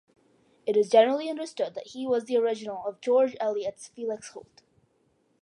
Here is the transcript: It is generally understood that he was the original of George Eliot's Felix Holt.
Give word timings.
It 0.65 0.75
is 0.75 0.89
generally 0.89 1.29
understood 1.29 1.75
that 1.75 1.89
he 1.89 2.07
was 2.07 2.25
the 2.25 2.35
original 2.35 2.83
of 2.87 3.01
George 3.01 3.35
Eliot's 3.39 3.87
Felix 3.89 4.29
Holt. 4.31 4.63